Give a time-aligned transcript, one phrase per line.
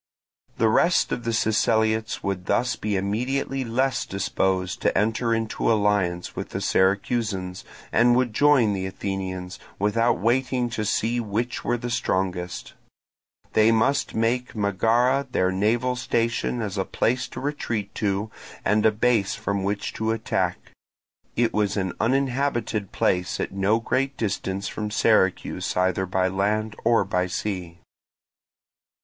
[0.57, 6.35] The rest of the Siceliots would thus be immediately less disposed to enter into alliance
[6.35, 11.91] with the Syracusans, and would join the Athenians, without waiting to see which were the
[11.91, 12.73] strongest.
[13.53, 18.31] They must make Megara their naval station as a place to retreat to
[18.65, 20.71] and a base from which to attack:
[21.35, 27.03] it was an uninhabited place at no great distance from Syracuse either by land or
[27.05, 27.81] by sea.